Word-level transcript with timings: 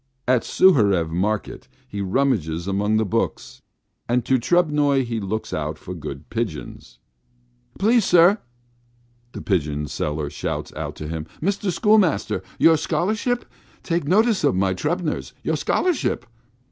At 0.27 0.41
Suharev 0.43 1.11
market 1.11 1.67
he 1.87 2.01
rummages 2.01 2.67
among 2.67 2.97
the 2.97 3.05
books, 3.05 3.61
and 4.09 4.21
at 4.27 4.41
Trubnoy 4.41 5.05
looks 5.21 5.53
out 5.53 5.77
for 5.77 5.93
good 5.93 6.27
pigeons. 6.31 6.97
"Please, 7.77 8.03
sir!" 8.03 8.39
the 9.33 9.43
pigeon 9.43 9.85
sellers 9.87 10.33
shout 10.33 10.71
to 10.95 11.07
him, 11.07 11.27
"Mr. 11.39 11.71
Schoolmaster, 11.71 12.41
your 12.57 12.77
Scholarship, 12.77 13.45
take 13.83 14.07
notice 14.07 14.43
of 14.43 14.55
my 14.55 14.73
tumblers! 14.73 15.33
your 15.43 15.55
Scholarship!" 15.55 16.23
"Your 16.23 16.23
Scholarship!" 16.25 16.25